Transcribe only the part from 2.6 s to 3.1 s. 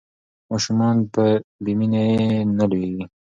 لویېږي.